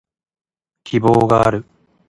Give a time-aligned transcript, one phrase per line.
[0.83, 1.63] 希望がある